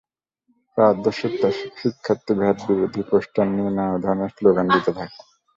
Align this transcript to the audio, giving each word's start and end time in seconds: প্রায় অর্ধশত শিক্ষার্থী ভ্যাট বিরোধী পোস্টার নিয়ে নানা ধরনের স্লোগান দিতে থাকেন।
প্রায় 0.71 0.89
অর্ধশত 0.91 1.41
শিক্ষার্থী 1.79 2.31
ভ্যাট 2.39 2.57
বিরোধী 2.67 3.01
পোস্টার 3.09 3.45
নিয়ে 3.47 3.71
নানা 3.71 3.97
ধরনের 4.03 4.31
স্লোগান 4.35 4.65
দিতে 4.73 4.91
থাকেন। 4.97 5.19